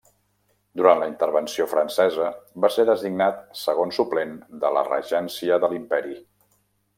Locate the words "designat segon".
2.91-3.93